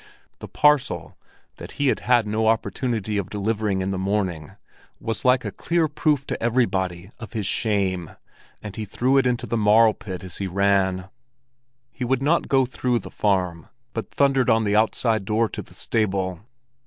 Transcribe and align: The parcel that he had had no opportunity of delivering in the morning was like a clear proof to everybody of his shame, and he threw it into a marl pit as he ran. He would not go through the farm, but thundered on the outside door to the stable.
The 0.39 0.47
parcel 0.47 1.15
that 1.57 1.73
he 1.73 1.89
had 1.89 1.99
had 1.99 2.25
no 2.25 2.47
opportunity 2.47 3.19
of 3.19 3.29
delivering 3.29 3.81
in 3.81 3.91
the 3.91 3.99
morning 3.99 4.53
was 4.99 5.23
like 5.23 5.45
a 5.45 5.51
clear 5.51 5.87
proof 5.87 6.25
to 6.25 6.41
everybody 6.41 7.11
of 7.19 7.33
his 7.33 7.45
shame, 7.45 8.09
and 8.63 8.75
he 8.75 8.83
threw 8.83 9.19
it 9.19 9.27
into 9.27 9.47
a 9.53 9.57
marl 9.57 9.93
pit 9.93 10.23
as 10.23 10.37
he 10.37 10.47
ran. 10.47 11.11
He 11.91 12.03
would 12.03 12.23
not 12.23 12.47
go 12.49 12.65
through 12.65 12.97
the 12.97 13.11
farm, 13.11 13.67
but 13.93 14.09
thundered 14.09 14.49
on 14.49 14.63
the 14.63 14.75
outside 14.75 15.23
door 15.23 15.47
to 15.49 15.61
the 15.61 15.75
stable. 15.75 16.39